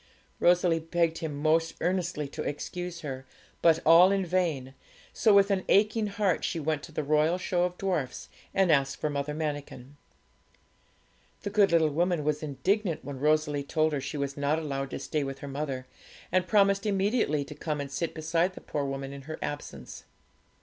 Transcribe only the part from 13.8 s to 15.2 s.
her she was not allowed to